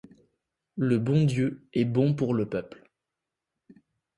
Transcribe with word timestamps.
Le 0.77 0.97
bon 0.97 1.25
Dieu 1.27 1.67
est 1.73 1.85
bon 1.85 2.15
pour 2.15 2.33
le 2.33 2.49
peuple. 2.49 2.89